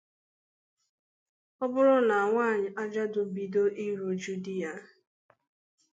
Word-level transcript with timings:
ọ 1.63 1.65
bụrụ 1.73 1.95
na 2.09 2.17
nwaanyị 2.29 2.69
ajadụ 2.81 3.21
bido 3.33 3.63
iru 3.85 4.05
uju 4.11 4.33
di 4.43 4.53
ya 4.61 4.73